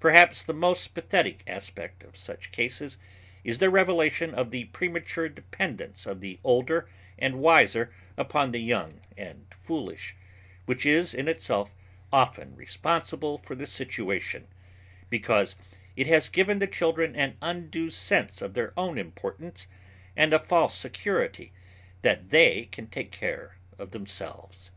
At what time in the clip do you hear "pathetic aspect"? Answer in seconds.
0.94-2.02